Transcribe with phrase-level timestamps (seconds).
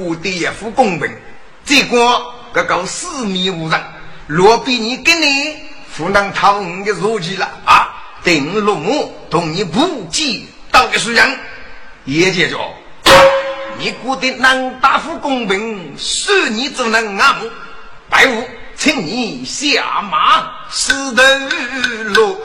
[0.00, 1.10] 过得也不公平。
[1.64, 3.78] 结果这个四面无人，
[4.26, 5.54] 若比你跟你
[5.96, 7.88] 不能讨你的书记了啊！
[8.24, 11.38] 定落木同你不计到底是人，
[12.06, 12.56] 也解决。
[13.78, 17.50] 你过得能大夫公平，是你只能阿木
[18.08, 18.44] 白无。
[18.76, 21.22] 请你下马，石头
[22.14, 22.40] 路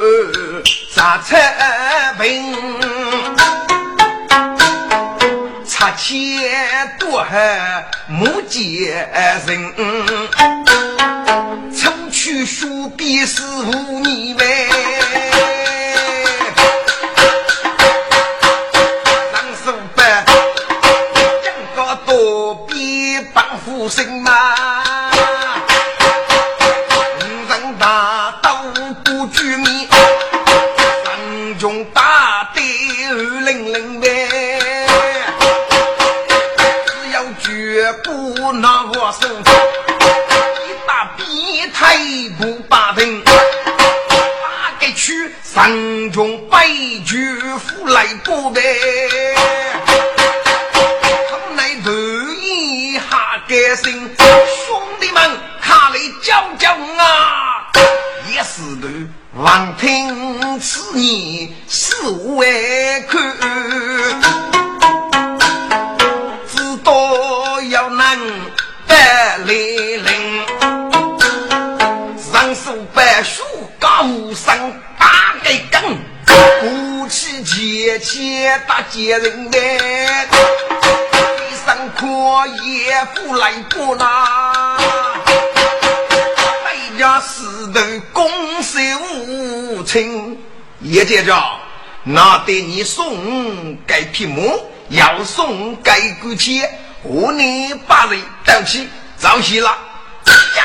[0.94, 1.38] 扎车
[2.22, 2.53] 平，
[5.86, 6.17] 八千
[6.97, 9.08] 多还木见
[9.45, 9.72] 人，
[11.77, 14.67] 出去书笔是无你呗。
[19.31, 20.03] 张叔伯
[21.44, 24.75] 讲个多比帮夫生嘛。
[78.95, 80.26] 接人来，
[81.52, 84.78] 一声阔也不来不拿，
[86.64, 87.82] 百家石头
[88.14, 88.32] 攻
[88.64, 88.80] 守
[89.28, 90.42] 无情，
[90.80, 91.34] 叶姐姐，
[92.04, 94.42] 那得你送该匹马，
[94.88, 99.78] 要送该股钱，和你把人带起，早起了
[100.55, 100.64] 呀，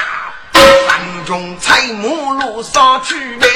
[0.53, 3.49] 三中采木路上去呗。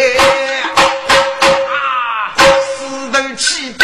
[3.36, 3.83] 气得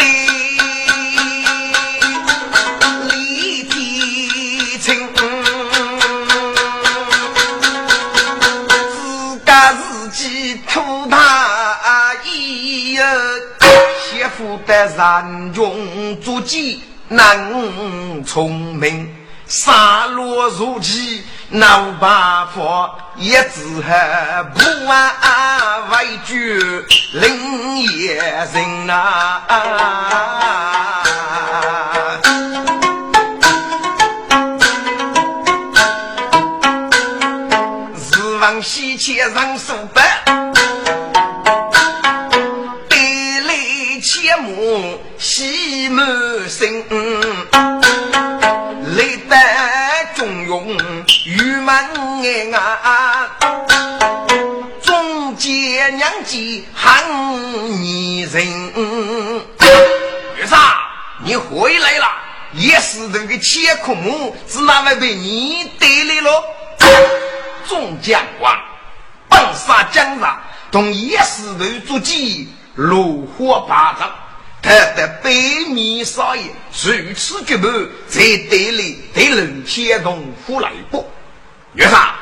[14.71, 19.13] 媳妇的人中足迹能聪明，
[19.45, 21.25] 杀戮如鸡。
[21.53, 25.11] 闹八婆也只还不完
[25.89, 26.57] 为惧
[27.11, 28.15] 林野
[28.53, 29.41] 人呐，
[38.13, 40.10] 日望西切人数百，
[46.01, 46.83] 满心，
[48.95, 49.35] 累得
[50.15, 50.75] 中庸。
[51.25, 51.75] 玉门
[52.23, 52.51] 哎
[52.81, 53.29] 啊，
[54.81, 56.37] 中间娘子
[56.73, 57.03] 喊
[57.81, 58.43] 你人。
[60.37, 60.79] 月啥？
[61.23, 62.07] 你回来了？
[62.53, 66.43] 也是这个千苦母，是哪位被你带来了？
[67.67, 68.57] 众将官，
[69.29, 74.09] 本杀江上，同叶氏头足迹，如火八丈。
[74.61, 76.43] 他的北面少爷
[76.83, 77.67] 如此绝不
[78.07, 78.19] 在
[78.49, 81.09] 队里对人先同虎来过。
[81.73, 82.13] 岳上，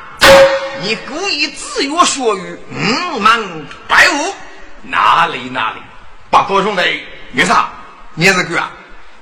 [0.81, 4.33] 你故意自约学语，五门拜武，
[4.83, 5.77] 哪里哪里？
[6.29, 7.03] 八哥兄弟，
[7.33, 7.69] 岳上，
[8.13, 8.71] 你是个啊？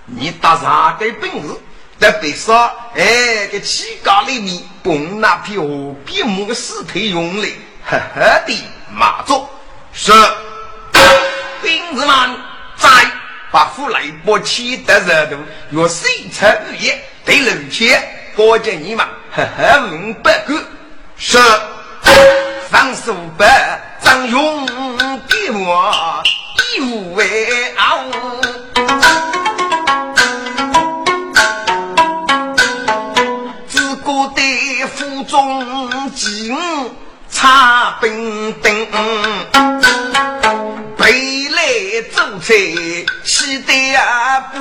[0.05, 1.55] 你打啥个本事？
[1.99, 7.49] 在北上哎，个乞丐里面蹦那匹河边木的尸体用来，
[7.89, 9.47] 呵呵的马祖
[9.91, 10.11] 是
[11.63, 12.35] 兵子们
[12.77, 12.89] 在
[13.51, 15.37] 把富来波气得热度，
[15.69, 16.91] 若谁参与
[17.25, 18.01] 对人前。
[18.35, 20.53] 多见你们，呵呵，五百个
[21.17, 21.39] 是
[22.69, 24.63] 上数百，张勇
[25.27, 26.23] 给我
[26.75, 28.03] 一无为傲，
[33.67, 34.41] 自古的
[34.95, 35.65] 府中
[42.39, 44.57] 进插兵兵，北来走菜西得啊不。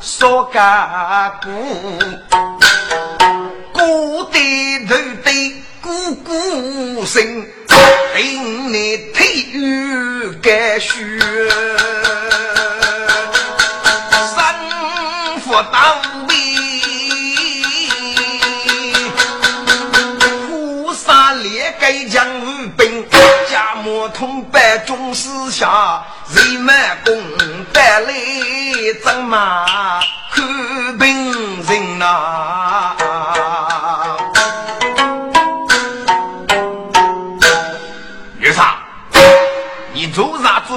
[0.00, 1.48] 少家姑，
[3.72, 5.28] 姑的头的
[5.80, 7.46] 姑姑生，
[8.18, 10.90] 令你体育该学，
[14.34, 16.34] 生活到位，
[20.48, 22.26] 菩萨列盖将
[22.76, 23.08] 兵，
[23.48, 26.02] 家莫通百众思下，
[26.34, 26.74] 人们
[27.04, 27.22] 共
[27.72, 28.12] 带来
[29.04, 29.64] 怎么？
[30.34, 32.57] 看病人呐，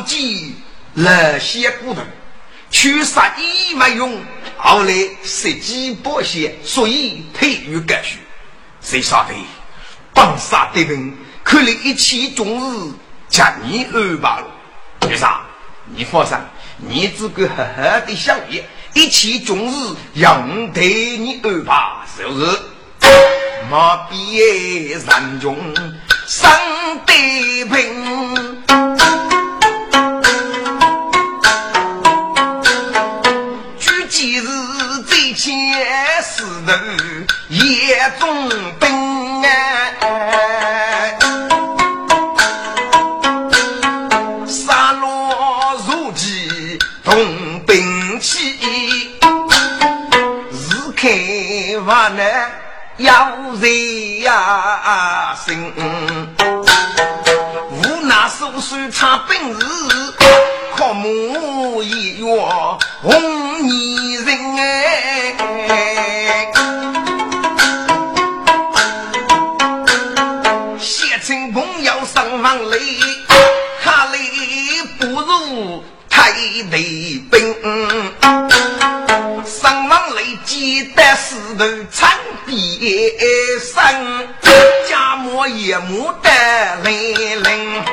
[0.01, 0.55] 做啥做鸡？
[0.93, 2.01] 那些骨头，
[2.69, 4.21] 去杀一没用，
[4.57, 4.93] 后来
[5.23, 8.17] 杀鸡剥血，所以退于该学。
[8.81, 9.33] 谁杀的？
[10.13, 11.13] 帮杀的人，
[11.43, 12.91] 看来一切终日
[13.29, 14.47] 将你安排了。
[15.09, 15.41] 岳长，
[15.95, 16.37] 你放心，
[16.77, 18.67] 你只管好好的想业。
[18.93, 21.73] 一切终日让对你安排，
[22.17, 22.59] 是不是？
[23.69, 25.55] 马毕业人中
[26.27, 26.51] 生
[27.05, 28.50] 得平，
[35.41, 35.51] 前
[36.21, 36.71] 石头
[37.49, 38.47] 夜中
[38.79, 39.49] 兵啊，
[44.45, 45.03] 杀戮
[45.87, 48.55] 如饥同兵器。
[51.87, 52.23] 话呢
[52.97, 55.73] 要人呀心，
[57.71, 59.65] 无奈手手差本事，
[60.81, 62.25] 靠母一月
[63.03, 63.13] 红
[63.69, 66.51] 泥人哎，
[70.79, 72.99] 写成功要上房里，
[73.83, 74.17] 哈里
[74.97, 76.31] 不如太
[76.71, 77.55] 雷兵。
[79.45, 82.09] 上房里记得石头参
[82.47, 82.57] 边
[83.59, 84.27] 生，
[84.89, 86.29] 家母也母的
[86.83, 87.83] 零零。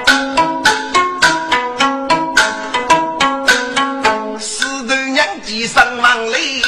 [5.68, 6.62] 娘记上房里，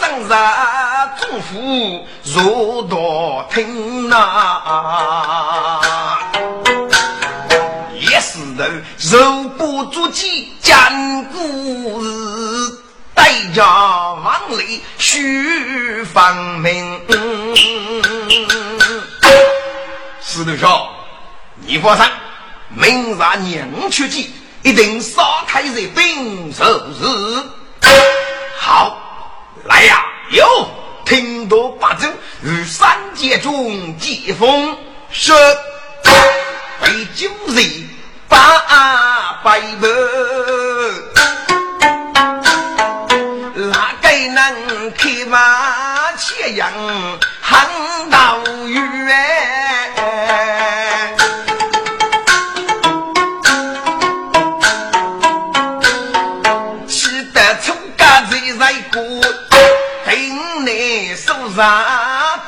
[0.00, 0.28] 正是
[1.18, 5.80] 祖父如道听呐。
[7.98, 8.64] 一石头
[9.10, 12.78] 肉不足几讲故事。
[13.14, 17.00] 代家王里须方明，
[20.22, 20.88] 石头兄，
[21.66, 22.06] 你放心，
[22.70, 24.30] 明日娘出去，
[24.62, 26.64] 一定杀开这兵手
[27.00, 27.04] 日。
[28.64, 28.96] 好，
[29.64, 30.46] 来呀、有
[31.04, 34.78] 听到八阵与三界中疾风
[35.10, 35.32] 是
[36.80, 37.60] 被九日
[38.28, 38.38] 八
[39.42, 39.86] 百步，
[43.56, 46.72] 哪个能开马切羊
[47.40, 48.38] 横刀
[48.68, 48.80] 雨？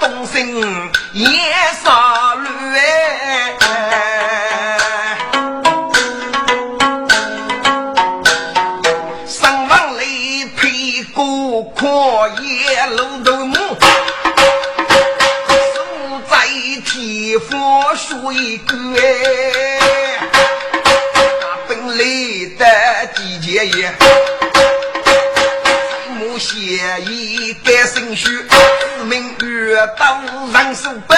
[0.00, 1.28] 东兴也
[1.82, 2.44] 杀乱。
[11.76, 13.56] 阔叶露头目，
[15.74, 15.80] 守
[16.28, 16.36] 在
[16.84, 17.46] 天府
[17.94, 18.74] 水关。
[21.68, 22.02] 本来
[22.58, 22.62] 的
[23.14, 23.92] 季节也，
[26.08, 26.54] 木写
[27.06, 28.53] 一改生序，自命月
[29.98, 30.20] 刀
[30.52, 31.14] 人手不。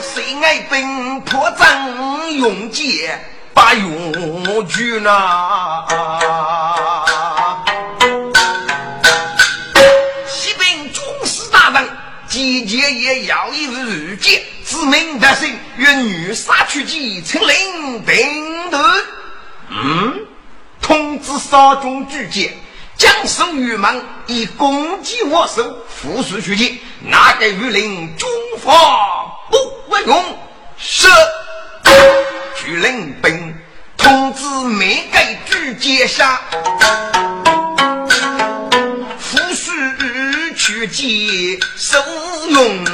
[0.00, 5.10] 谁爱兵破阵用剑把用具呢？
[12.28, 18.80] 季节也要一日见，自命得胜，愿女杀去计，请领兵队。
[19.68, 20.18] 嗯，
[20.80, 22.54] 通知少中举荐，
[23.02, 28.28] 将守玉门，以攻击我手，复数去见，哪个御令军
[28.62, 28.70] 法
[29.50, 29.56] 不
[29.92, 30.38] 为用？
[30.78, 31.08] 是。
[32.54, 33.56] 举领兵，
[33.96, 35.18] 通知每个
[35.50, 36.40] 举荐下。
[40.54, 41.98] 去见收
[42.50, 42.84] 用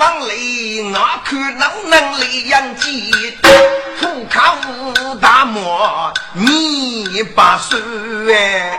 [0.00, 3.12] 往里，我看能能来养鸡，
[4.12, 4.58] 苦靠
[5.22, 7.78] 大漠你把手
[8.30, 8.78] 哎。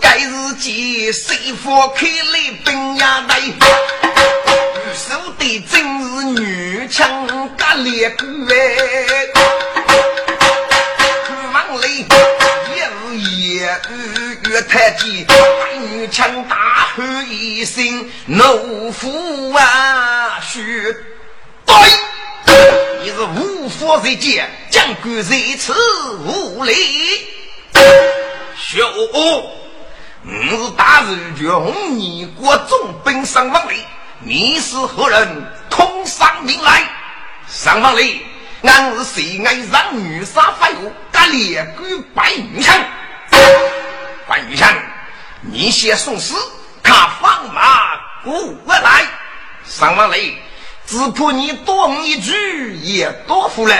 [0.00, 3.40] 该日记谁夫开来兵呀来？
[4.92, 7.24] 手的真是女枪
[7.56, 8.52] 格烈骨哎。
[14.68, 15.26] 太监，
[15.80, 16.56] 女枪大
[17.28, 20.94] 一心：“奴夫啊！”须
[21.64, 21.74] 对，
[23.02, 25.74] 你是无法在见，将官在此
[26.24, 26.74] 无礼。
[28.56, 29.50] 小五，
[30.22, 33.84] 你是大日军，你国重兵上王里，
[34.20, 35.46] 你是何人？
[35.68, 36.82] 通上名来。
[37.48, 38.22] 上王里，
[38.62, 42.74] 俺是谁爱让女杀废物，敢列举白女枪。
[44.26, 44.74] 关羽强，
[45.42, 46.34] 你先送死，
[46.86, 49.04] 他放马过来。
[49.64, 50.36] 上王雷，
[50.86, 53.74] 只怕你多一句也多福了。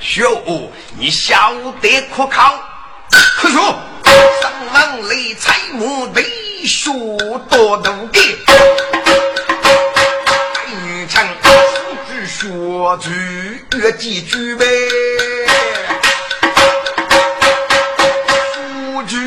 [0.00, 2.58] 小五，你晓得可靠？
[3.10, 3.78] 可说，
[4.40, 6.22] 上王雷才目的
[6.66, 7.92] 学多度的。
[7.92, 8.06] 关
[10.86, 11.26] 羽强，
[12.08, 13.10] 只说句
[13.76, 14.66] 越几句呗。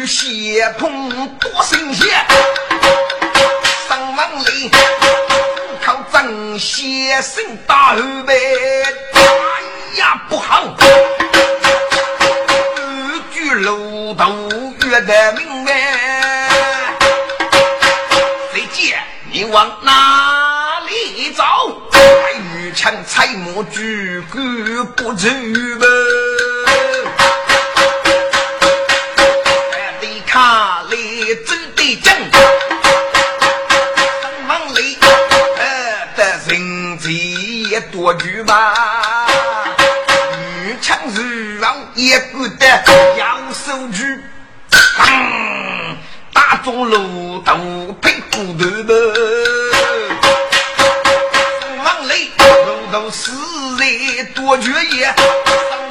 [0.05, 1.88] 血碰多新
[6.59, 8.35] 先生打后背，
[9.13, 9.21] 哎
[9.97, 10.75] 呀不好，
[12.77, 16.49] 二句路途越得明白，
[18.51, 18.99] 谁见
[19.31, 21.43] 你往哪里走？
[21.93, 21.99] 白
[22.33, 25.85] 玉枪彩墨举杆不走吧。
[37.99, 39.27] 多句吧，
[40.63, 42.65] 女枪如王也不得
[43.17, 44.23] 要手举，
[46.31, 47.53] 打中路头
[48.01, 48.93] 配骨头吧。
[51.83, 53.33] 王雷路头死
[53.77, 55.13] 人多绝也，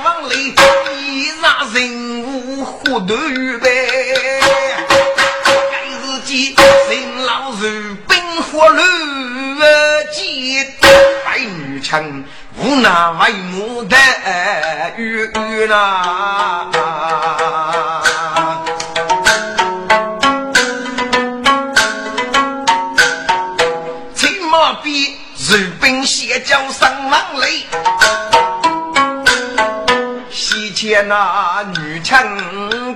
[0.02, 0.54] 王雷
[0.96, 3.58] 一让人物活头预
[11.88, 12.22] 称
[12.58, 13.96] 无奈为母的
[14.98, 15.26] 玉
[15.66, 16.66] 呐，
[24.14, 27.64] 青毛笔日本写教上王雷，
[30.30, 32.22] 西前那女枪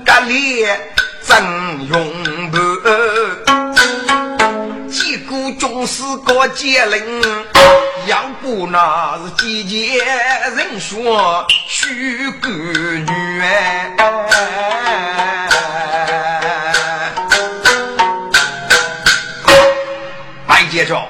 [0.04, 0.78] 格烈
[1.26, 1.42] 真
[1.88, 2.58] 勇不？
[4.90, 7.22] 几股军师过接令。
[8.06, 10.04] 要不那是季节
[10.56, 13.94] 人说许个女哎
[20.47, 21.06] 白介绍，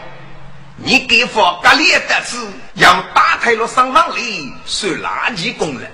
[0.77, 5.91] 你给佛格列的子要打开了上房里收垃圾工人，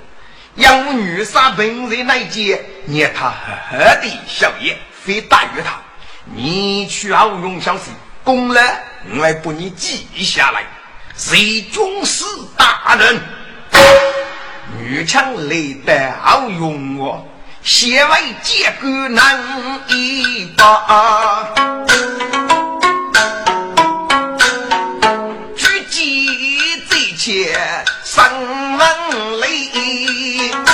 [0.57, 3.35] 养我女杀本人那件，捏他呵
[3.71, 5.81] 呵的小爷，非打于他。
[6.25, 7.85] 你去好用小事，
[8.25, 8.61] 功了
[9.11, 10.65] 我来把你记下来。
[11.19, 12.25] 谁军师
[12.57, 13.21] 大人，
[14.79, 17.27] 女枪来得好用哦，
[17.65, 19.37] 先为结构难
[19.89, 21.49] 一把，
[25.57, 26.07] 举剑
[26.89, 28.23] 在前，生
[28.77, 30.68] 门雷。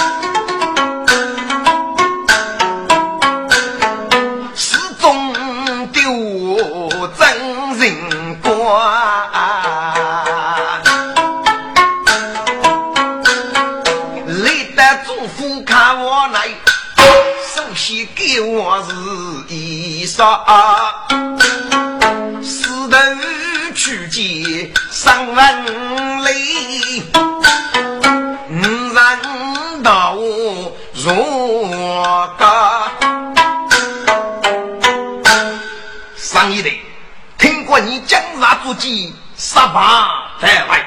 [38.75, 40.85] 江杀足迹，杀伐在外，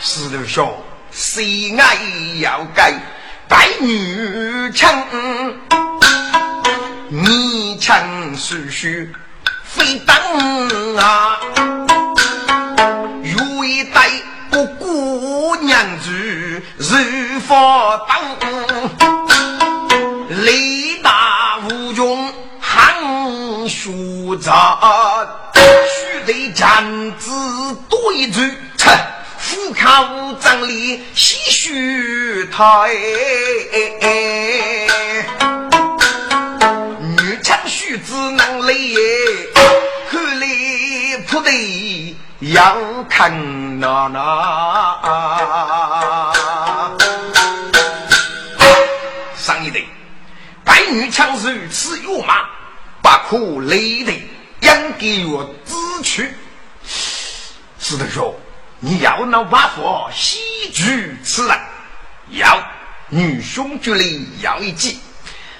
[0.00, 0.74] 石头兄，
[1.10, 1.96] 谁爱
[2.40, 2.94] 要改？
[3.48, 5.06] 白女枪，
[7.08, 9.12] 你枪是须
[9.64, 10.16] 非当
[10.96, 11.38] 啊！
[13.22, 14.10] 如一代
[14.50, 18.18] 不顾娘子如佛当，
[20.28, 20.83] 力大无穷，汉
[23.68, 23.90] 学
[24.40, 24.78] 杂，
[25.54, 27.30] 须得将子
[27.88, 28.40] 多一句，
[28.76, 28.90] 切，
[29.38, 32.86] 富康无张力，唏嘘他
[37.16, 38.94] 女强须子能累，
[40.10, 42.76] 可怜不得要
[43.08, 44.20] 看那那。
[49.36, 49.80] 上一代，
[50.64, 52.36] 白女强是此有马，
[53.18, 54.12] 苦累的，
[54.60, 56.28] 应给我支取。
[57.78, 58.34] 是的说，
[58.80, 60.38] 你要那瓦佛西
[60.72, 61.58] 举此人，
[62.30, 62.62] 要
[63.08, 64.98] 女兄绝里要一计，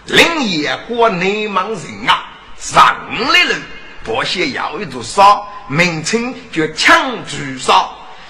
[0.07, 2.97] 另夜过内蒙人啊，上
[3.33, 3.57] 来了，
[4.03, 5.25] 不些要一座山，
[5.69, 7.75] 名称叫强举山，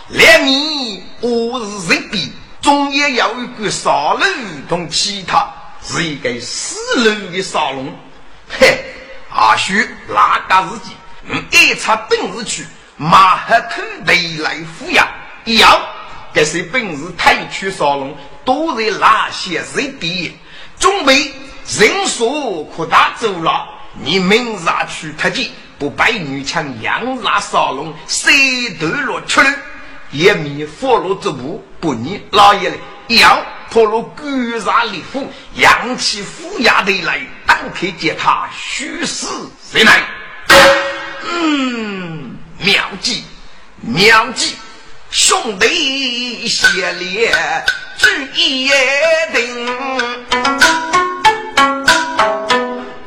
[0.09, 2.33] 连你我是人比。
[2.61, 4.23] 总也要一个沙龙
[4.66, 5.52] 同其他
[5.83, 7.95] 是一个四楼的沙龙，
[8.49, 8.83] 嘿，
[9.35, 10.97] 阿须那个日己，
[11.29, 15.05] 嗯，一查本事去，马黑口袋来抚养，
[15.45, 15.81] 要
[16.33, 20.37] 这些本事太去沙龙，都在那些人地，
[20.79, 21.33] 准备
[21.79, 25.50] 人数扩大走了，你明日去特技，
[25.81, 29.53] 不白女强养那沙龙，谁都落出来。
[30.12, 33.37] 也米佛罗之步，不你老爷嘞，要
[33.71, 34.25] 破罗高
[34.64, 39.26] 山立虎，扬起虎牙头来，当开接他虚实
[39.71, 40.04] 谁来？
[41.28, 43.25] 嗯，妙计
[43.80, 44.54] 妙计，
[45.10, 47.28] 兄弟协力
[47.99, 48.71] 举一
[49.32, 49.67] 定，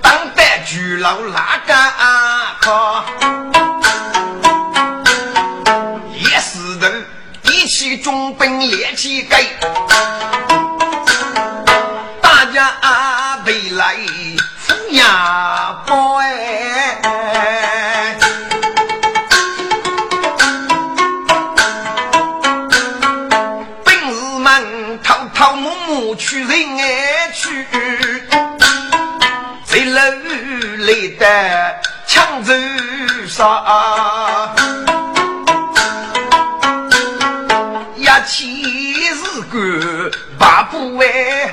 [0.02, 1.74] 当代巨老哪个？
[8.04, 9.44] 中兵列起盖，
[31.18, 32.54] 里的抢走
[33.28, 34.54] 杀。
[38.26, 38.62] 七
[38.94, 41.50] 日干，八不为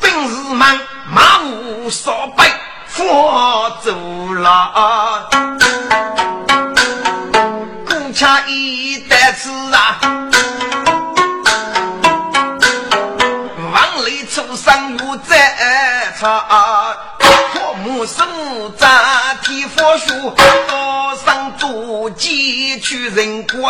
[0.00, 2.44] 本事忙，马无少背，
[2.88, 3.92] 佛走
[4.34, 5.29] 了。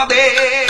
[0.07, 0.70] 的。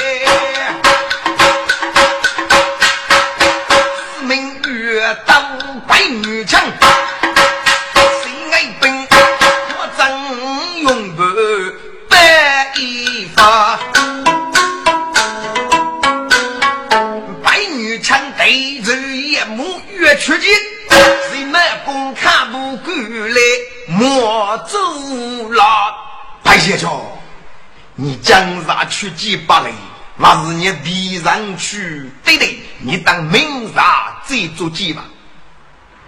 [31.71, 35.05] 去，对对，你当明察再做计吧。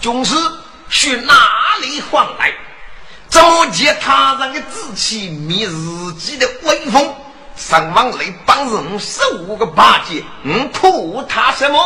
[0.01, 0.35] 军师
[0.91, 1.35] 去哪
[1.81, 2.53] 里换来？
[3.29, 7.15] 怎么借他人的志气灭自己的威风？
[7.55, 11.79] 上王来帮人十五个八戒，嗯，图他什么？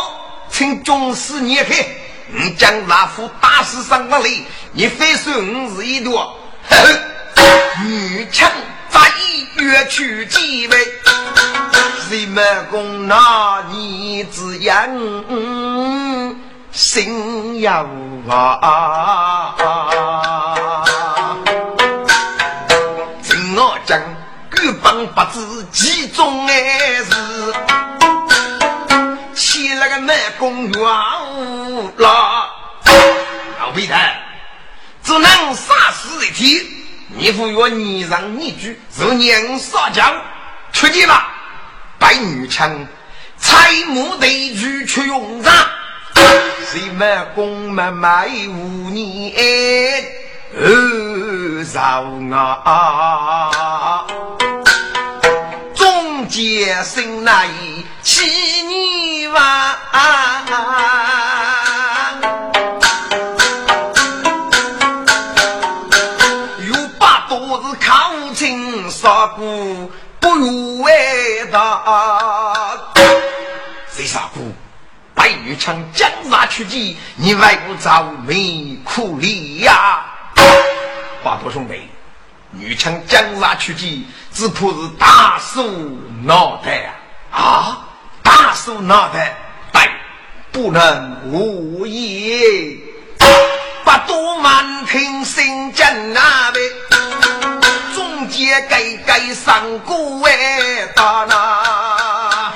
[0.49, 1.87] 请军师念开。
[2.29, 4.29] 你将那副打死上王来，
[4.71, 6.35] 你非说我是一朵，
[6.67, 8.51] 呵呵，女强
[8.89, 8.99] 在
[9.57, 10.77] 越去几位，
[12.09, 12.41] 谁没
[12.71, 14.89] 功那你只言
[16.71, 17.85] 心要
[18.29, 19.53] 啊！
[23.21, 23.99] 听我讲，
[24.49, 26.53] 各帮不知其中的
[27.03, 27.53] 事。
[29.33, 30.81] 起那个南宫元
[31.97, 32.49] 了，
[33.59, 34.15] 老皮蛋，
[35.03, 36.65] 只能杀死一天。
[37.09, 40.03] 你服若你让你举，是娘撒娇
[40.71, 41.33] 出去吧。
[41.99, 42.87] 白女枪，
[43.37, 45.53] 彩木对举去用上，
[46.71, 49.33] 谁满宫满满无你
[50.55, 52.05] 二少
[52.63, 54.05] 啊！
[55.75, 57.47] 中间生来
[58.01, 58.25] 七
[58.63, 59.75] 年娃，
[66.67, 69.91] 有把多子靠亲杀过，不
[70.37, 72.77] 如为他。
[73.91, 74.43] 谁杀过？
[75.13, 80.05] 白玉强江杀出击，你外不着没苦力呀？
[81.23, 81.81] 华佗兄弟，
[82.51, 86.93] 女枪江杀出击，只怕是大树脑袋
[87.31, 87.41] 啊！
[87.41, 87.87] 啊，
[88.21, 89.35] 大树脑袋，
[89.73, 89.89] 对，
[90.51, 92.77] 不能无言。
[93.83, 96.61] 八多满庭心惊那位，
[98.37, 102.53] 中间改改上古哎大那。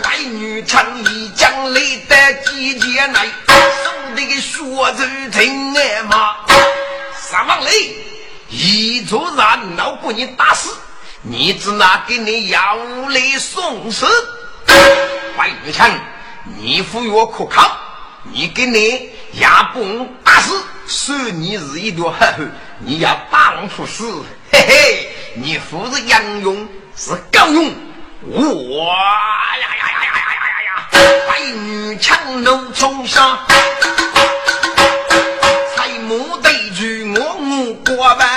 [0.00, 4.86] 白女唱一将来的季节来，手里个血珠
[5.32, 6.36] 真爱嘛。
[7.18, 7.92] 三王雷，
[8.48, 10.72] 一座人闹把你打死，
[11.22, 12.76] 你只拿给你要
[13.08, 14.06] 来送死。
[15.36, 15.90] 白女强，
[16.56, 17.76] 你服药可靠，
[18.32, 28.94] 你给你也不打死，说你是一条黑汉，你要当出死，嘿嘿，你夫子杨勇是高勇，哇
[29.56, 30.88] 呀呀呀呀呀呀呀呀！
[31.28, 33.38] 白女强怒冲上，
[35.74, 36.84] 彩木对住
[37.20, 38.28] 我目过半，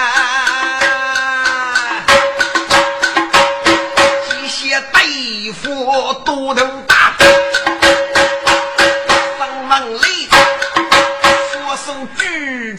[4.28, 6.66] 机械对付多头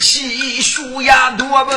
[0.04, 1.72] 洗漱呀多么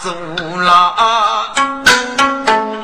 [0.00, 0.10] 走
[0.56, 1.52] 了。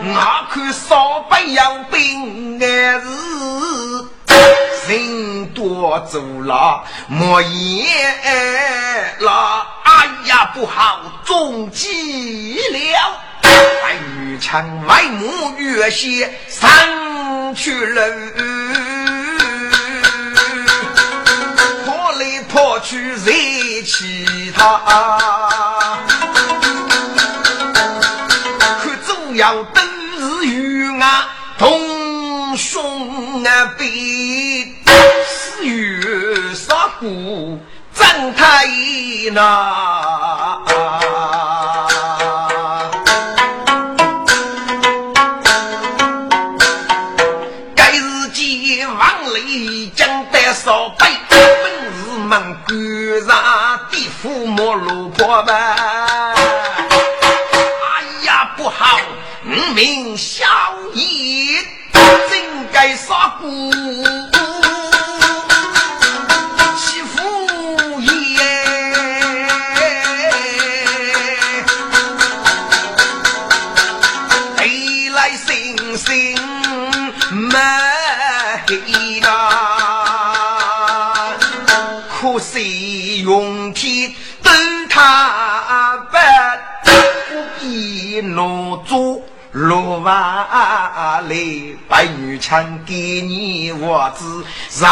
[0.02, 2.66] 我看少不要兵的
[3.00, 3.06] 是
[4.88, 9.66] 人多走了，莫言了。
[9.84, 13.20] 哎呀，不好，中计了！
[13.42, 18.02] 白玉枪外母越些上去了。
[21.84, 24.80] 破来破去惹其他，
[29.40, 29.80] 要都
[30.18, 31.24] 是与俺
[31.56, 37.58] 同兄啊比，是与杀骨
[37.94, 38.66] 张太
[39.32, 40.58] 那。
[47.74, 51.40] 该日见王雷将得少背，本
[51.96, 53.30] 是门关上
[53.90, 55.89] 的父母老婆吧。
[59.80, 60.44] 林小
[60.92, 61.62] 爷，
[62.28, 63.72] 真该杀姑。
[88.90, 89.22] 做。
[89.68, 94.42] 六万里白玉枪给你我子，
[94.80, 94.86] 人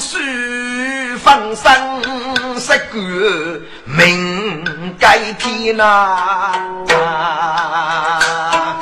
[0.00, 0.16] 数
[1.18, 1.66] 方生
[2.60, 5.84] 十个命该天呐、
[6.94, 8.76] 啊。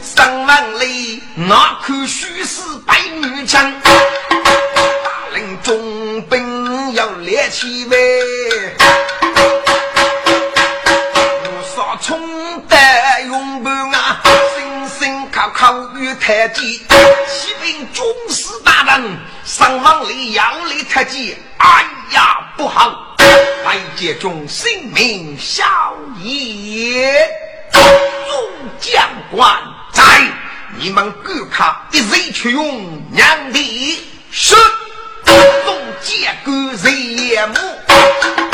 [0.00, 1.54] 三万里我
[1.86, 3.72] 看虚实白玉枪，
[5.32, 7.96] 领中兵要猎起喂。
[12.00, 12.76] 冲得
[13.26, 14.20] 勇不啊，
[14.56, 23.16] 声声靠靠与太监，启禀军师大人，上王里要来太监，哎呀不好，
[23.64, 25.64] 来接中性命小
[26.22, 27.28] 爷，
[27.72, 27.82] 众
[28.80, 29.50] 将官
[29.92, 30.02] 在，
[30.76, 34.54] 你们各看一人去用娘的是，
[35.24, 37.54] 众将官人目，
[37.86, 38.53] 冲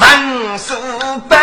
[0.00, 0.74] 人数
[1.28, 1.36] 百，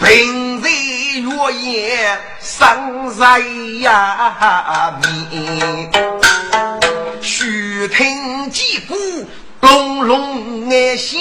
[0.00, 0.64] 平日
[1.20, 3.38] 月夜生在
[3.82, 5.92] 呀面，
[7.20, 8.94] 须听击鼓
[9.60, 11.20] 隆隆眼响，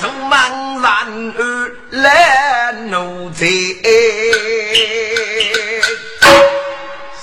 [0.00, 3.44] 手忙然而来怒贼。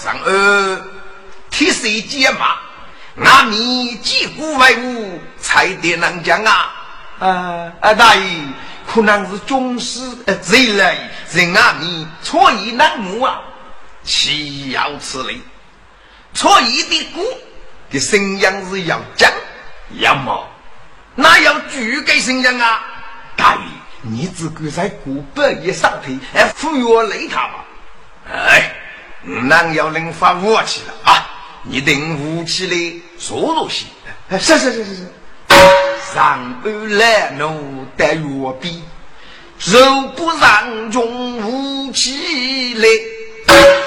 [0.02, 0.91] 上儿
[1.62, 2.58] 替谁解马？
[3.24, 6.74] 俺米击鼓为伍，才得能讲啊！
[7.20, 7.94] 啊啊！
[7.94, 8.24] 大爷，
[8.92, 10.00] 可能是军师
[10.42, 10.98] 贼来，
[11.32, 13.40] 人阿米错意难木啊！
[14.04, 15.44] 岂有此理？
[16.34, 17.24] 错意的鼓
[17.92, 19.32] 的声音是要讲
[20.00, 20.50] 要么，
[21.14, 22.84] 那要举给声音啊？
[23.36, 23.62] 大爷，
[24.02, 27.66] 你只管在鼓板一上头，哎，扶我雷他吧！
[28.34, 28.78] 哎。
[29.24, 31.30] 那要能发武器了啊！
[31.64, 33.86] 你等武器来坐坐些。
[34.40, 35.14] 是是是是是。
[36.14, 38.82] 上不来奴的月边，
[39.66, 42.88] 若不让用武器来，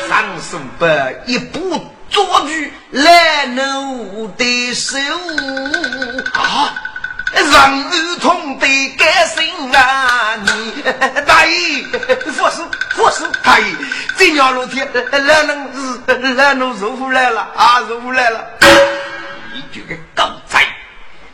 [0.09, 0.87] 上手不
[1.27, 2.49] 一步捉住
[2.93, 4.97] 来奴的手
[6.33, 6.94] 啊！
[7.35, 8.67] 让儿童的
[8.97, 10.37] 感心啊！
[10.37, 10.83] 你
[11.27, 11.83] 大爷，
[12.33, 12.63] 佛师
[12.95, 13.67] 佛师大爷，
[14.17, 18.47] 这条路天来能是来能入户来了啊，入户来了！
[19.53, 20.59] 你这个狗贼，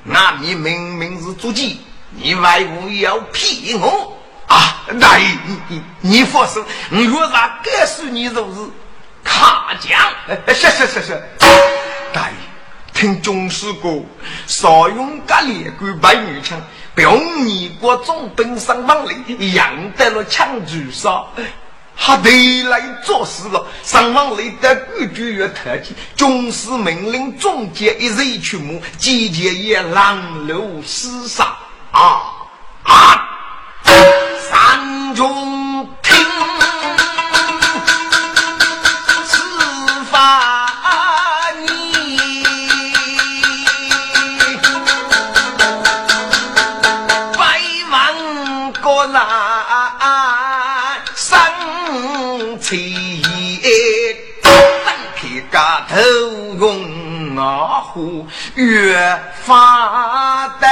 [0.02, 4.82] 那你明明是足鸡，你为何要骗我啊？
[5.00, 8.70] 大爷，你你你佛师，我若然告诉你就是
[9.22, 9.98] 卡奖，
[10.48, 11.22] 是是是是，
[12.12, 12.49] 大爷。
[13.00, 13.88] 听军师哥，
[14.46, 16.60] 少用格烈管白女枪，
[16.94, 21.24] 不用你国总兵上忙里，养得了枪具上，
[21.96, 23.66] 还得来做事了。
[23.82, 31.56] 上忙里的规矩越特急，军师命令总结一日去目，集结也狼流厮杀
[31.92, 32.20] 啊
[32.82, 33.28] 啊！
[34.50, 35.69] 三中
[55.88, 55.96] 头
[56.58, 58.96] 用啊虎越
[59.42, 60.66] 发得，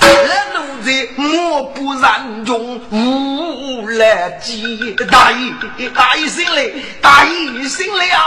[0.00, 5.52] 那奴才莫不然中无来击，大义
[5.94, 6.70] 大义心来，
[7.02, 8.22] 大义心来啊！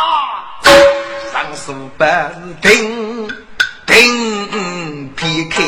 [1.34, 3.28] 上书本定
[3.86, 5.64] 定劈开，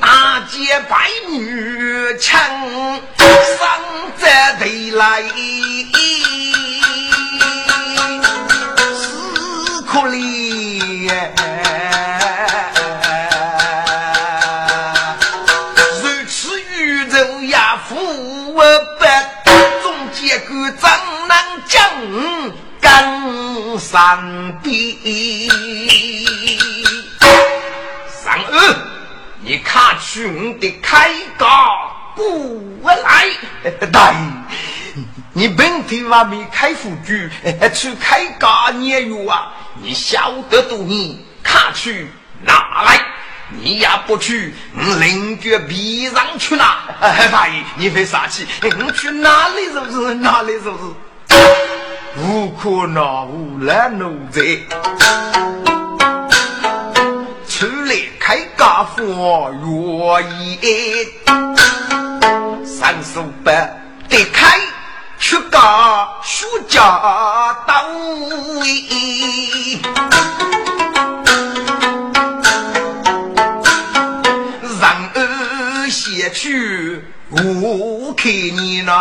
[0.00, 3.66] 大姐白女抢上
[4.18, 4.26] 这
[4.58, 4.64] 头
[4.96, 5.22] 来，
[8.94, 10.20] 死可怜！
[16.02, 17.56] 如此宇宙也
[17.88, 18.62] 负我
[18.98, 19.04] 不，
[19.82, 20.90] 总结个张
[21.28, 21.32] 南
[21.66, 21.80] 将。
[22.80, 25.48] 登山壁，
[28.22, 28.54] 上二，
[29.44, 31.46] 你看出我的开高
[32.16, 33.28] 过来，
[33.92, 34.18] 大爷
[35.34, 37.28] 你本地外面开户局，
[37.74, 39.52] 去开家年月啊！
[39.82, 42.06] 你晓得多你看去
[42.42, 43.00] 哪来，
[43.50, 44.54] 你也不去，
[45.00, 46.78] 邻居逼上去哪。
[47.30, 50.84] 大爷，你别生气，你去哪里就是哪里就是，
[52.16, 54.40] 无可奈无难奴才，
[58.56, 60.30] 家父愿
[60.62, 60.64] 意，
[62.64, 63.52] 三十八
[64.08, 64.58] 得开。
[65.16, 66.80] 出家出家
[67.66, 67.86] 到
[68.60, 69.80] 位，
[74.78, 74.82] 让
[75.14, 78.92] 儿先去我看你呐。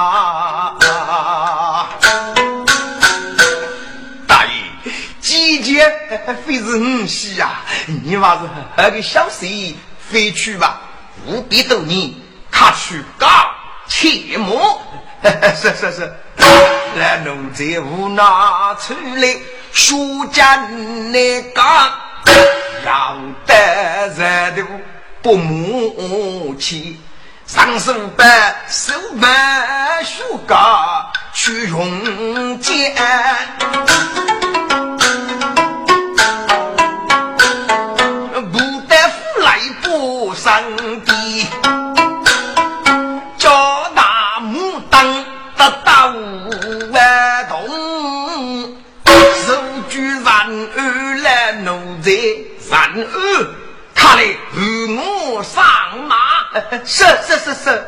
[5.73, 7.61] 姐非是你喜呀，
[8.03, 10.79] 你娃子那个小婿飞去吧，
[11.25, 13.29] 务必等你，他去干
[13.87, 14.81] 切莫。
[15.55, 16.13] 是是是，
[16.97, 19.35] 来奴才无拿出来
[19.71, 21.61] 书剑那个，
[22.85, 24.63] 要得人都
[25.21, 26.99] 不母气，
[27.45, 32.93] 上手板手板书架去用剑，
[40.43, 40.61] 不上
[41.05, 41.47] 地。
[52.59, 53.47] 三二，
[53.93, 54.23] 他来
[54.55, 55.63] 与我上
[56.07, 56.15] 马。
[56.85, 57.87] 是是是是，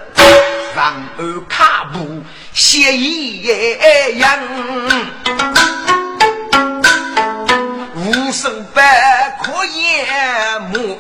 [0.74, 3.44] 三二卡步写一
[4.20, 4.39] 样，
[8.06, 8.86] 无手板
[9.41, 11.00] 可言木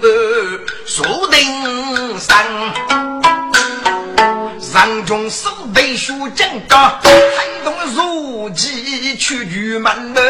[0.87, 2.35] 树顶上，
[4.59, 7.11] 上中手背书正高，抬
[7.63, 10.21] 动如鸡去玉门的。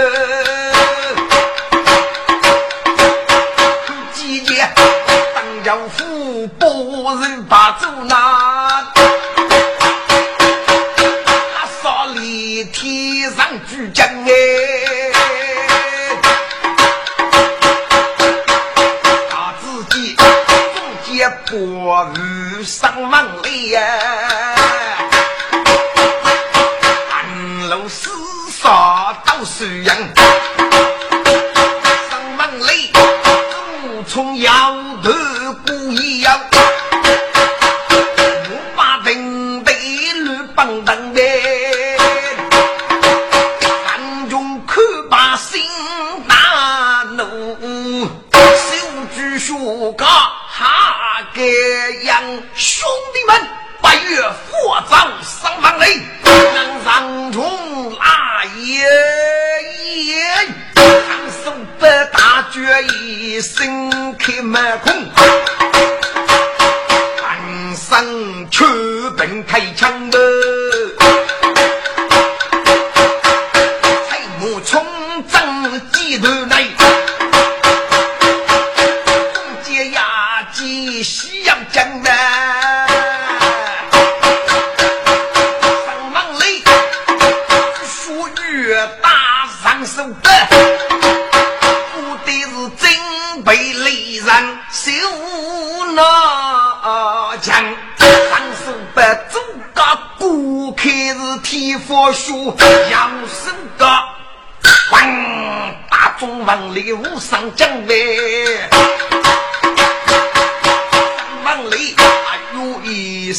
[5.64, 8.84] 将府不人把走拿，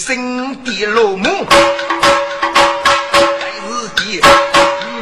[0.06, 1.44] 身的老母，
[3.20, 4.22] 但是的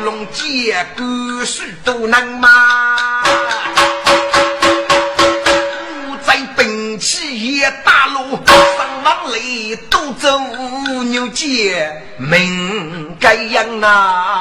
[0.03, 2.49] 龙街狗屎都能吗？
[6.09, 10.41] 五在兵器也大路上往里都走
[11.03, 14.34] 牛街，命该样、啊？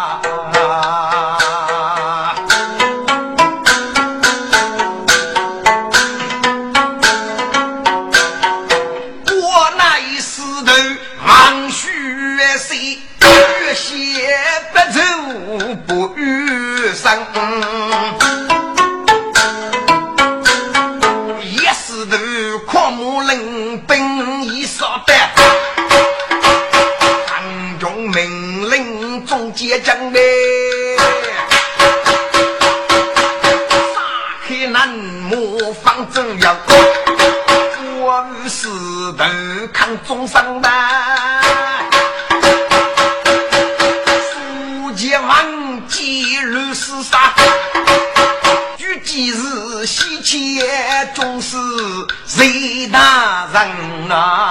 [53.84, 54.43] 啊？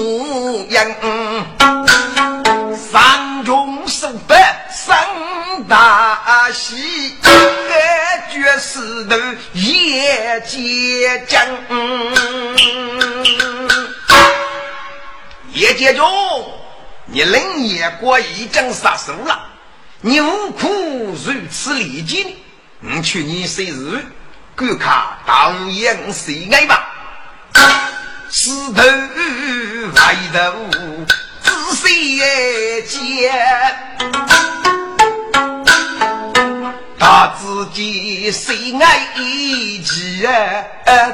[0.00, 0.90] 中央，
[2.74, 4.34] 山中手法
[4.72, 4.96] 生
[5.68, 7.14] 大喜，
[8.32, 9.20] 绝世的
[9.52, 11.46] 叶剑将。
[15.52, 16.10] 叶剑中，
[17.04, 19.38] 你冷眼过已经杀熟了，
[20.00, 20.66] 你无苦
[21.26, 22.38] 如此历尽。
[22.78, 24.02] 你去年生日，
[24.56, 26.86] 观看导演谁爱吧？
[28.32, 28.82] 石头
[29.96, 30.38] 外头
[31.42, 32.20] 仔细
[32.86, 33.32] 见，
[36.96, 40.24] 他自己谁爱一起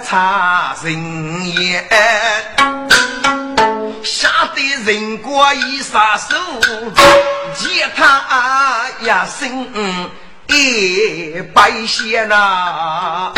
[0.05, 1.89] 插人眼，
[4.05, 6.37] 吓得人过一撒手，
[7.55, 9.67] 见他呀心。
[10.49, 13.33] 一百仙呐，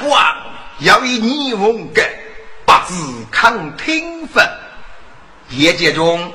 [0.00, 0.36] 光
[0.78, 2.02] 要以你分割
[2.64, 2.94] 八字
[3.30, 4.46] 看天分
[5.50, 6.32] 业界中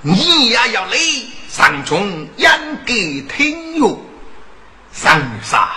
[0.00, 0.96] 你也要来
[1.48, 2.52] 上中央
[2.86, 3.98] 的天哟。
[4.92, 5.70] 上杀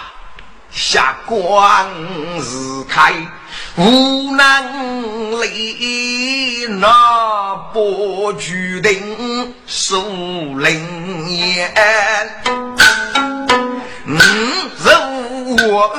[0.70, 1.90] 下光
[2.40, 3.14] 日开
[3.78, 11.74] 无能力那不决定树林言，
[14.06, 14.18] 嗯，
[14.80, 15.94] 如我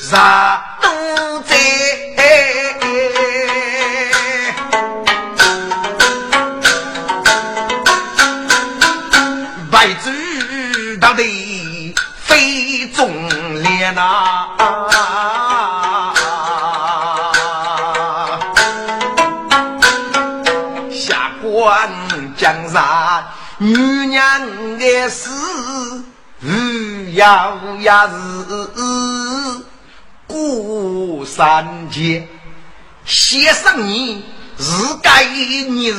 [0.00, 1.56] 杀都在，
[9.70, 11.94] 白子到底。
[12.94, 13.08] 忠
[13.62, 14.46] 烈呐，
[23.58, 25.30] 女人的事，
[27.14, 29.64] 要也是
[30.26, 32.26] 过三界，
[33.04, 34.24] 先生你
[34.58, 34.64] 日
[35.02, 35.94] 该你日。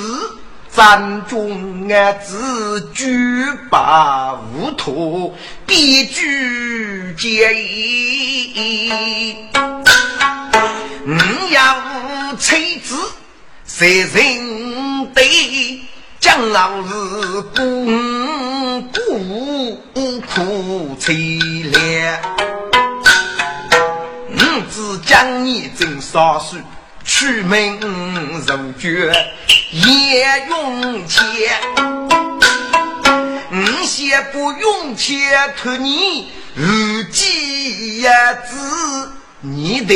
[0.70, 5.34] 三中啊，自举把无土，
[5.66, 9.38] 必居结义。
[11.06, 11.18] 你
[11.52, 12.98] 要妻子，
[13.66, 15.80] 谁人对？
[16.26, 17.86] 将老日孤
[18.92, 22.20] 孤苦凄凉。
[24.32, 24.42] 你
[24.74, 26.58] 只将你真少数。
[27.04, 29.14] 出门入绝
[29.70, 31.22] 也用钱，
[33.52, 39.12] 你先不用钱托你如几子，
[39.42, 39.96] 你等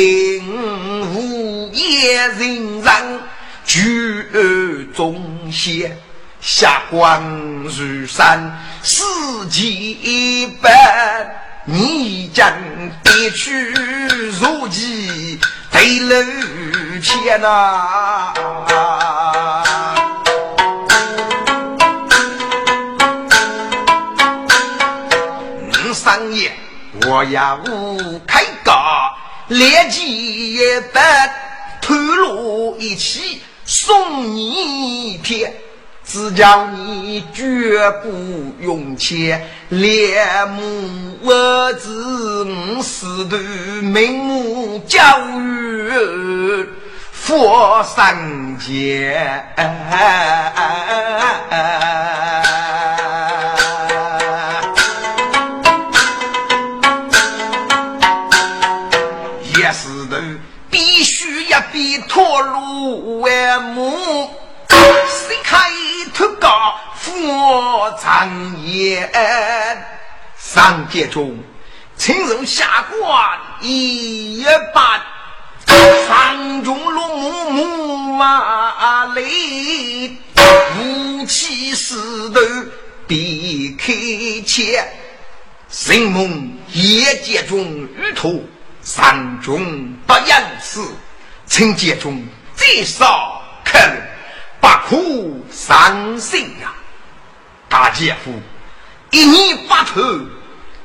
[1.12, 3.18] 无业人让
[3.66, 5.98] 举中仙，
[6.40, 7.22] 下官
[7.64, 10.72] 如山四季半，
[11.64, 12.52] 你将
[13.02, 13.72] 别去
[14.40, 15.38] 如几。
[15.70, 16.16] 飞楼
[17.00, 18.34] 前呐，
[25.94, 26.52] 三爷，
[27.06, 27.58] 我要
[28.26, 28.74] 开高，
[29.48, 30.58] 立即
[30.92, 31.00] 把
[31.80, 35.54] 头颅一起送你一片。
[36.12, 43.36] 只叫你绝不用钱，连母我子五师徒
[43.80, 45.00] 名目教
[45.38, 46.68] 育
[47.12, 49.70] 佛三界，也
[68.02, 69.10] 长言，
[70.38, 71.38] 上界中，
[71.98, 74.42] 请入下官一
[74.74, 75.02] 般。
[76.08, 80.16] 上中落木木马雷，
[80.78, 81.94] 武器石
[82.30, 82.40] 头
[83.06, 83.92] 必开
[84.46, 84.82] 切。
[85.68, 88.48] 神梦夜界中玉兔，
[88.80, 90.82] 三中不言辞，
[91.46, 92.26] 清洁中
[92.56, 93.78] 最少可
[94.58, 96.72] 不苦伤心呀！
[97.70, 98.32] 大姐夫，
[99.12, 100.02] 一年八头，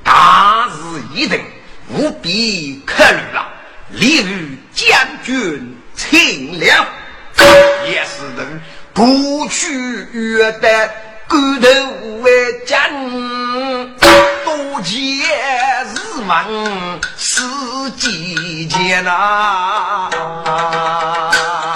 [0.04, 0.76] 大事
[1.16, 1.44] 一定
[1.90, 3.48] 务必考虑了。
[3.90, 4.88] 例如将
[5.24, 6.86] 军请了，
[7.88, 8.62] 也是人
[8.94, 9.74] 过去
[10.14, 10.92] 约的
[11.28, 11.68] 骨头
[12.22, 12.78] 为将，
[13.98, 14.96] 多见
[15.88, 16.48] 日忙
[17.18, 17.42] 是
[17.98, 19.12] 几件呐
[20.46, 21.75] 啊？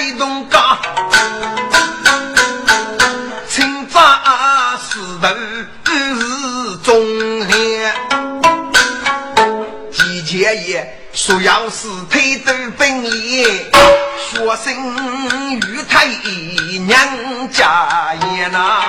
[0.00, 0.78] 开动岗。
[11.12, 13.44] 说要是推动本领，
[14.16, 14.72] 学生
[15.56, 16.06] 与太
[16.86, 18.80] 娘家也呐。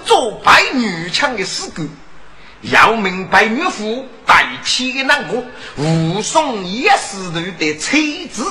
[0.00, 1.82] 做白女枪的死狗，
[2.62, 5.42] 要明白女夫带气难过，
[5.76, 8.44] 武松也是头的妻子，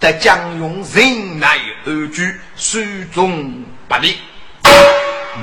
[0.00, 2.80] 得将用人来而居，手
[3.14, 4.16] 中不离。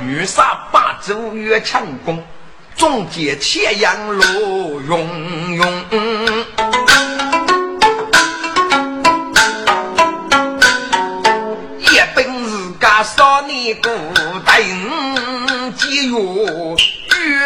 [0.06, 2.24] 女杀八州越强攻，
[2.76, 5.84] 总结千阳路用用。
[13.04, 13.90] 少年孤
[16.14, 17.42] 单，几月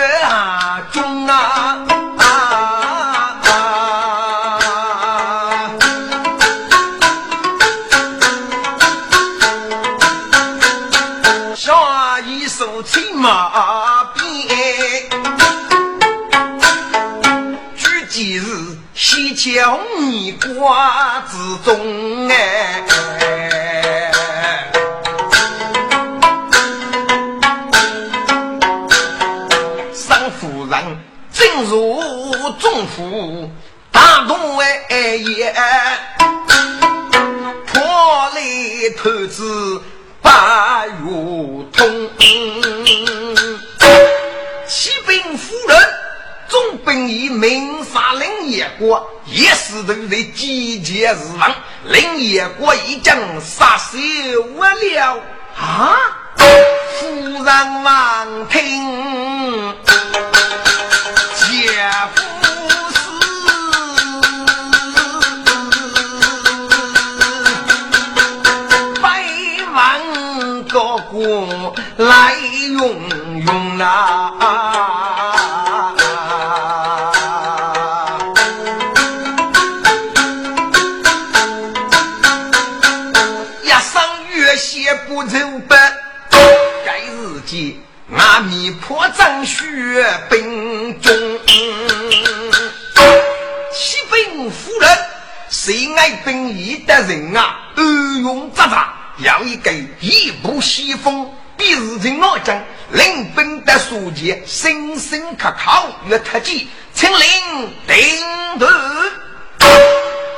[0.92, 1.86] 中啊！
[11.56, 14.24] 下一首骑马鞭，
[17.76, 18.44] 举几日
[18.94, 22.84] 西桥泥瓜之中哎。
[34.18, 35.54] 大动哎也，
[37.68, 39.80] 破雷头子
[40.24, 40.94] 八月
[41.72, 42.10] 通。
[44.68, 45.78] 启禀夫人，
[46.48, 51.54] 总兵以明杀林业国，也是都在集结日亡。
[51.84, 54.00] 林业国已将杀手
[54.56, 55.22] 完了
[55.56, 55.96] 啊！
[56.38, 59.76] 夫人望听。
[71.98, 72.36] 来
[72.74, 72.80] 用
[73.44, 74.32] 用啊！
[83.64, 84.00] 一生
[84.32, 85.80] 月写不走本，
[86.86, 87.82] 该日记。
[88.16, 89.58] 阿弥破张血
[90.30, 91.12] 兵中，
[93.74, 94.98] 启禀夫人，
[95.50, 97.58] 谁爱兵役的人啊？
[97.76, 107.20] 暗用渣渣，要一个一步西风，比日进我将领兵的书记，声声可靠，越特技，请令
[107.88, 108.68] 定夺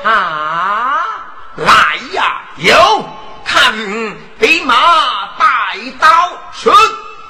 [0.03, 1.03] 啊！
[1.57, 1.73] 来
[2.13, 3.05] 呀，有
[3.45, 3.73] 看
[4.39, 4.75] 飞马
[5.37, 6.07] 带刀
[6.61, 6.71] 出。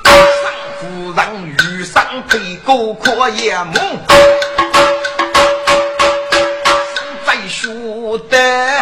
[0.04, 3.80] 上夫人遇上配高阔眼目，
[7.26, 7.68] 在学
[8.30, 8.79] 得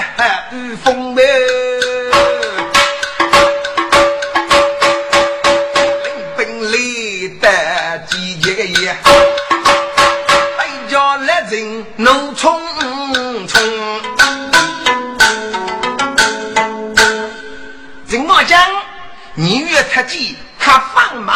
[19.39, 20.35] 你越太急。
[20.59, 21.33] 他放马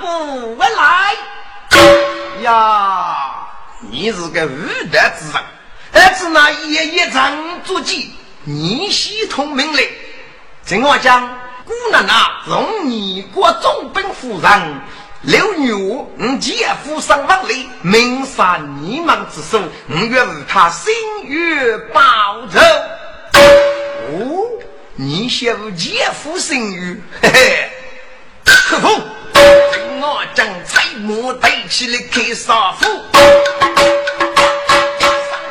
[0.00, 1.14] 过来
[2.42, 3.46] 呀！
[3.88, 5.42] 你是个无德之人，
[5.92, 8.12] 儿子那爷爷长足迹，
[8.44, 9.88] 你系统命令。
[10.66, 11.26] 听我讲，
[11.64, 12.12] 姑奶奶
[12.44, 14.80] 从你国总兵夫人
[15.22, 20.92] 刘女武，你姐夫上万里，名杀你们之手，我愿为他心
[21.22, 22.02] 悦报
[22.52, 22.60] 仇。
[24.10, 24.45] 哦。
[24.98, 27.68] 你媳妇姐夫生育，嘿嘿，
[28.44, 28.88] 可不，
[29.34, 33.28] 等我将彩木带起来开杀夫，三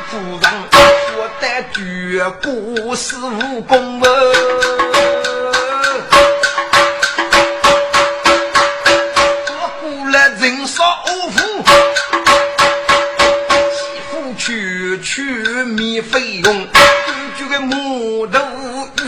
[0.08, 0.50] 夫人
[1.16, 4.75] 我得绝不是武功哦。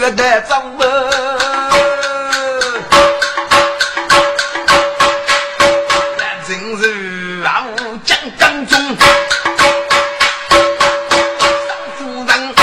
[0.09, 0.85] 越得脏啊！
[6.17, 7.65] 那真是老
[8.07, 8.97] 将刚中，
[10.49, 10.57] 三
[11.99, 12.63] 夫人出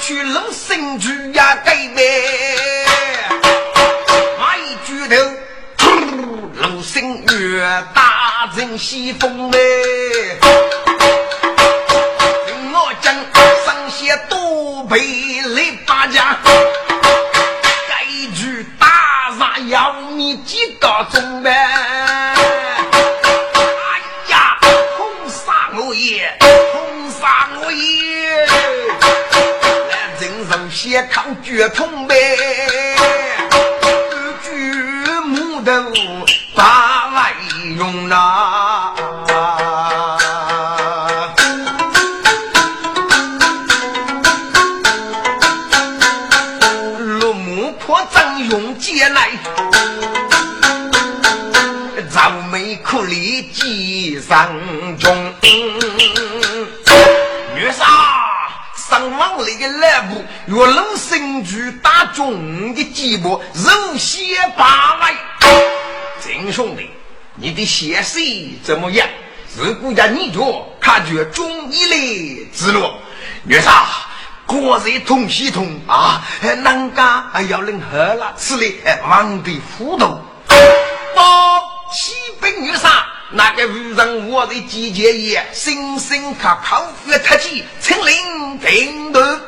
[0.00, 2.86] 去露身躯呀，改呗，
[4.38, 5.16] 马一举头，
[6.62, 7.60] 露身越
[7.94, 9.35] 大阵西风
[31.56, 32.14] 先扛绝痛呗，
[34.44, 34.50] 举
[35.24, 35.72] 木头
[36.54, 37.32] 把来
[37.78, 38.92] 用呐。
[48.78, 49.30] 接来，
[52.12, 54.48] 赵眉苦里几上
[54.98, 55.32] 中。
[57.54, 57.84] 女杀
[58.96, 64.24] 上往里的来部，月楼生举打中的鸡巴，肉血
[64.56, 65.14] 八来。
[66.24, 66.88] 真兄弟，
[67.34, 68.18] 你的血色
[68.62, 69.06] 怎么样？
[69.54, 72.90] 是顾家你着，看觉中一类之路。
[73.44, 73.86] 女杀。
[74.46, 76.22] 果然通系统啊！
[76.40, 78.66] 人家要能喝了，吃的
[79.06, 80.04] 忙得糊涂。
[81.16, 89.40] 到西北女杀，那个无人我的季节也，声声卡靠越特急，成林定夺。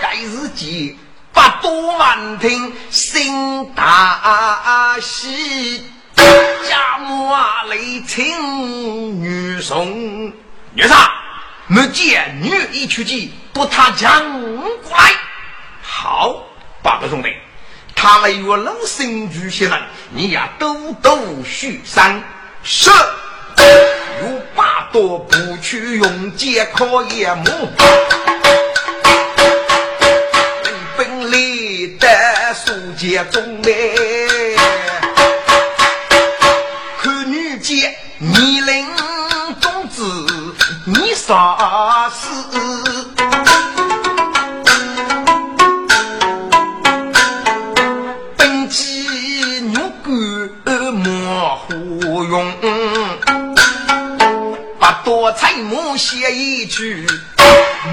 [0.00, 0.98] 该日记
[1.34, 5.84] 百多万听，心大喜，
[6.14, 10.32] 家母啊雷霆女送
[10.72, 11.12] 女杀。
[11.66, 14.40] 没见女一出击，不他将
[14.82, 15.12] 过来。
[15.82, 16.42] 好，
[16.82, 17.28] 八个兄弟，
[17.94, 22.22] 他来月老生举些人，你呀都都许上。
[22.68, 22.90] 是，
[24.22, 27.44] 有八多不去用解可眼目，
[30.96, 32.08] 本领的
[32.54, 34.56] 书剑中嘞，
[37.00, 38.88] 看女剑你领
[39.60, 40.02] 种子。
[40.86, 42.10] 你啥
[55.96, 57.06] 写一句，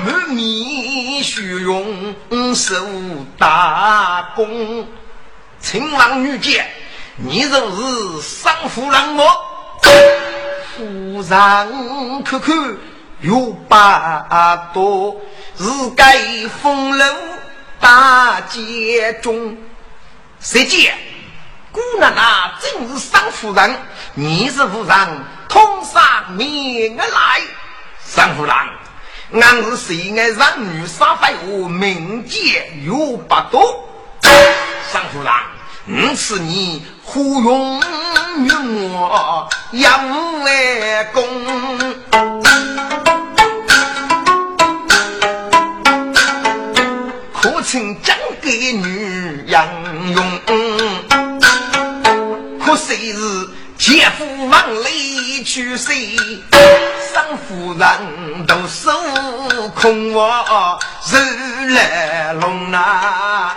[0.06, 2.14] 满面虚荣
[2.54, 2.76] 受
[3.38, 4.88] 大功。
[5.60, 6.66] 情郎女杰，
[7.16, 9.24] 你就是丧夫人么？
[10.76, 12.78] 夫人看看
[13.22, 15.22] 有八多，
[15.58, 16.18] 是该
[16.62, 17.06] 风流
[17.80, 19.58] 大街中。
[20.42, 20.94] 谁见
[21.72, 23.80] 姑奶奶真是桑夫人？
[24.14, 27.42] 你是夫人，通上面而来。
[28.16, 28.54] 桑夫人，
[29.42, 33.90] 俺是谁爱让女杀废物，名节有八多。
[34.92, 35.32] 桑夫人。
[35.86, 37.82] 我是你胡用
[38.38, 38.52] 于
[38.92, 41.28] 我杨外公，
[47.34, 49.68] 可曾讲给女杨
[50.14, 50.40] 用？
[52.64, 55.13] 可谁是姐夫往里
[55.44, 56.18] 去谁？
[57.14, 58.92] 三夫人都守
[59.76, 60.80] 空我
[61.12, 63.56] 日来龙啊！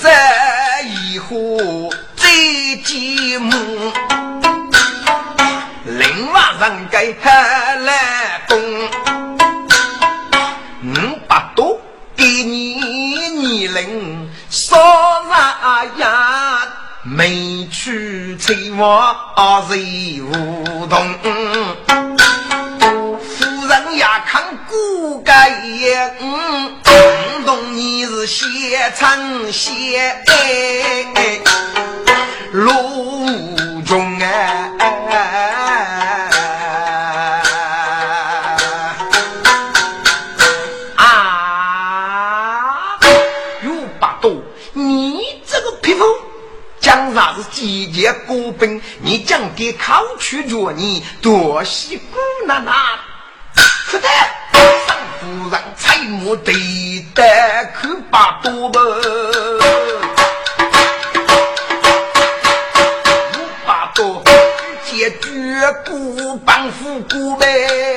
[0.00, 0.08] 这
[0.86, 2.30] 一户最
[2.84, 3.52] 寂寞，
[5.84, 8.81] 另外人给他来供，
[15.96, 16.58] 呀
[17.02, 19.16] 没去催我
[19.68, 21.14] 谁无动。
[23.68, 30.14] 人呀看骨盖也，不，懂你是写长写
[32.52, 33.26] 路
[33.86, 35.61] 中哎。
[46.02, 46.18] 这个匹夫，
[46.80, 48.82] 将啥是季节过兵？
[49.00, 52.72] 你将给考取着你多西姑奶奶，
[53.54, 54.08] 是的，
[54.86, 56.54] 上夫人采木对
[57.14, 57.24] 的
[57.74, 58.78] 可把多不？
[58.80, 58.80] 五
[63.64, 64.24] 把多，
[64.84, 67.91] 解决孤帮夫孤呗。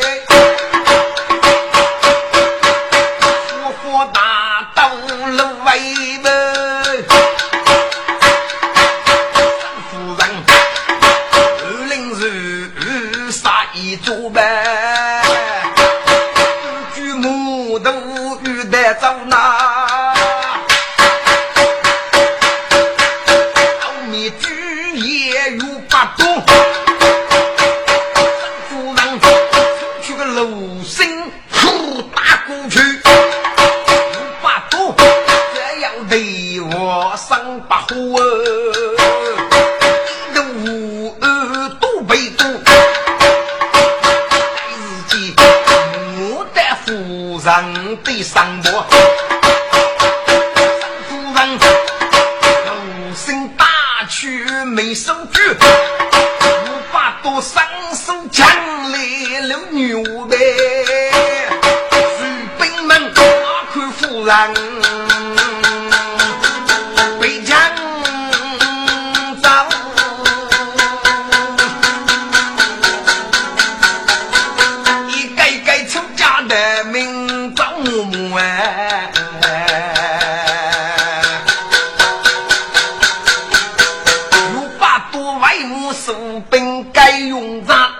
[86.06, 87.92] 苏兵该用上，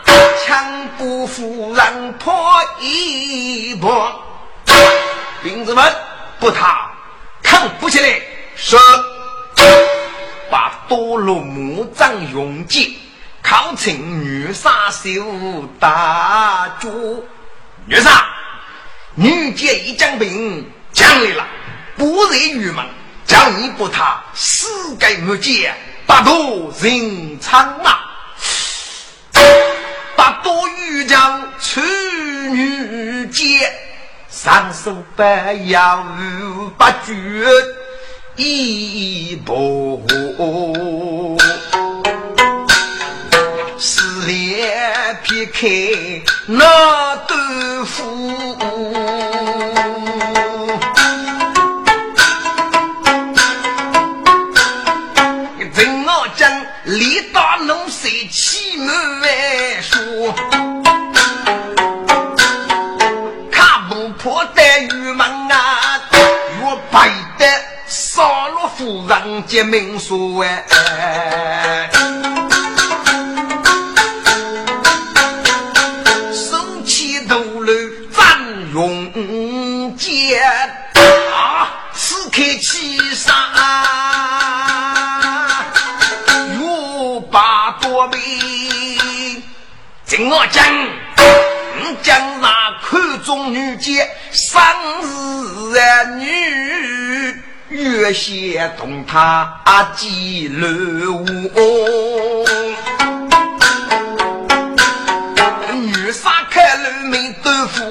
[0.46, 2.36] 枪不负人破
[2.80, 4.22] 一破。
[5.42, 5.84] 兵子们
[6.40, 6.88] 不他
[7.42, 8.22] 看不起来，
[8.56, 8.78] 是
[10.52, 12.96] 把多罗木杖用尽，
[13.42, 13.92] 扛成
[14.22, 15.10] 女杀手
[15.80, 17.26] 打住。
[17.88, 18.28] 女杀，
[19.16, 21.48] 女杰一将兵将来了，
[21.98, 22.86] 不惹女们，
[23.26, 25.74] 将你不他死该没解。
[26.08, 28.00] 大多人苍啊！
[30.16, 31.82] 大多欲将处
[32.52, 33.72] 女剑，
[34.30, 35.24] 上手不
[35.68, 36.06] 要
[36.78, 37.14] 不绝
[38.36, 40.06] 一步。
[45.24, 45.68] 撇开
[46.46, 47.36] 那豆
[47.86, 48.58] 腐，
[58.78, 60.34] 门来说，
[63.52, 67.46] 看不破的玉门啊，越白的
[67.88, 70.66] 少了夫人结命书哎。
[90.16, 90.64] 听我讲，
[91.78, 92.48] 你将那
[92.82, 94.62] 看中女杰生
[95.04, 95.78] 日
[96.16, 97.36] 女，
[97.68, 99.62] 越先同他
[99.98, 101.26] 记录。
[105.74, 107.84] 女杀开路没豆腐，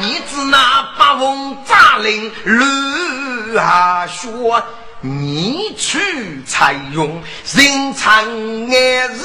[0.00, 4.62] 你只那八风扎领乱下说。
[5.00, 7.22] 你去采用
[7.54, 9.20] 人长爱日，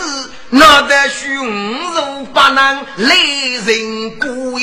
[0.52, 3.16] 闹得凶如不能来
[3.66, 4.62] 人归。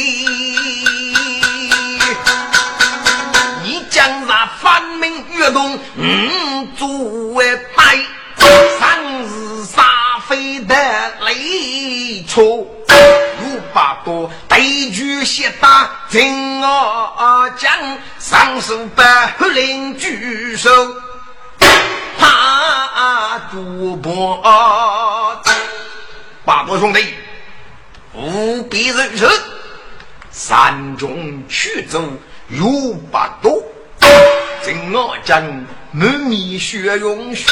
[3.64, 6.88] 你将那反明越动，嗯，作
[7.32, 7.98] 为白，
[8.38, 9.82] 生日杀
[10.28, 10.76] 非的
[11.26, 12.64] 雷错。
[13.72, 17.70] 八多对局写打，听我将，
[18.18, 19.04] 上手把
[19.38, 20.70] 黑林举手，
[22.18, 24.36] 怕主播
[26.44, 27.14] 八多兄弟，
[28.14, 29.28] 务必认识，
[30.30, 32.02] 山中去走
[32.48, 33.62] 有八多，
[34.64, 35.42] 听我将，
[35.92, 37.46] 满面血容血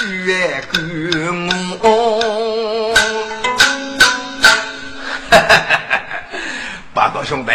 [0.72, 1.48] 干
[1.80, 2.94] 我。
[6.98, 7.52] 八个兄弟，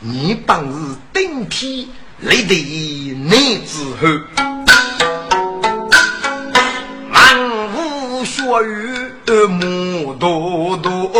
[0.00, 1.86] 你本是顶天
[2.20, 4.10] 立地男子汉，
[7.10, 7.14] 满
[7.74, 8.40] 腹血
[9.26, 11.12] 雨目多多，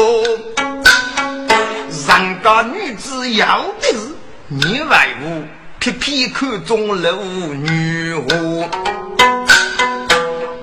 [1.91, 3.99] 人家女子要的是
[4.47, 5.45] 你外务
[5.81, 8.25] 偏偏看中了女花。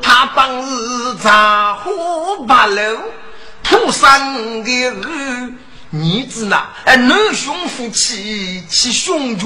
[0.02, 1.92] 他帮日茶花
[2.48, 2.82] 八楼
[3.62, 4.10] 铺上
[4.64, 4.92] 的
[5.92, 9.44] 女，子呐，男兄夫妻起兄弟。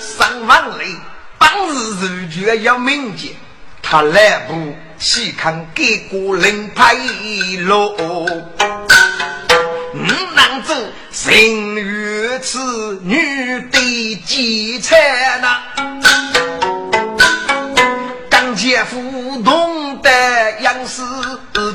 [0.00, 0.96] 上房里
[1.38, 3.36] 当日日绝要明节，
[3.82, 6.94] 他来不细看给个人牌
[7.58, 7.94] 路。
[9.92, 15.58] 嗯，男子心如此，女的几彩呐？
[18.30, 19.73] 刚姐夫懂
[20.04, 21.02] 得样式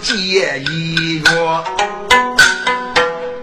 [0.04, 1.24] 结一月，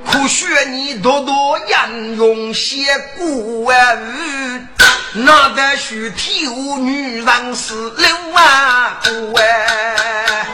[0.06, 2.76] 可学你多多引用写
[3.18, 4.68] 古文，
[5.12, 10.46] 哪得许体无女人是六万古哎？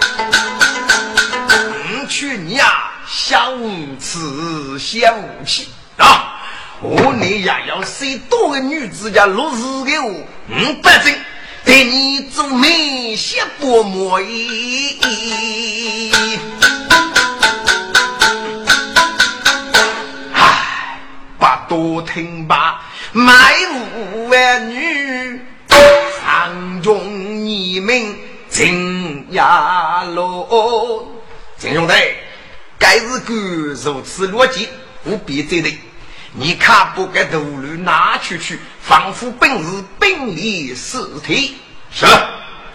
[2.08, 2.88] 去你呀！
[3.06, 3.60] 相
[3.98, 5.14] 此相
[5.46, 5.68] 气
[5.98, 6.40] 啊！
[6.80, 10.10] 我你也要谁多个女子家落日给我，
[10.48, 11.14] 嗯，不正
[11.64, 14.98] 对你做美些薄膜衣。
[20.32, 21.00] 唉，
[21.38, 22.82] 不多听吧，
[23.12, 28.16] 卖五万女，上中你们
[28.48, 31.06] 进呀喽，
[31.58, 31.94] 金兄弟。
[32.78, 34.68] 该是个如此逻辑，
[35.04, 35.78] 不必再对。
[36.34, 41.60] 你看不该头颅拿出去，仿佛本是本领尸体。
[41.90, 42.06] 是。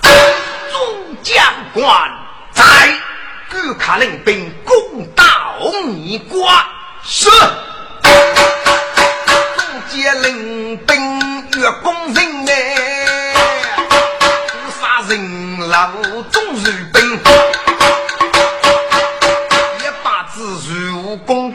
[0.02, 1.44] 众将
[1.74, 1.90] 官
[2.52, 2.64] 在，
[3.50, 5.56] 各卡领兵攻打
[5.88, 6.68] 你瓜。
[7.04, 7.32] 是。
[9.58, 13.34] 众将领兵越攻人哎，
[14.80, 15.90] 杀人老
[16.32, 17.20] 众如兵。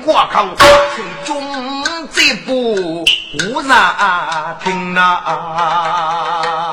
[0.05, 0.57] 挂靠群
[0.97, 1.05] 众
[2.15, 3.69] 这步无人
[4.63, 6.72] 听呐。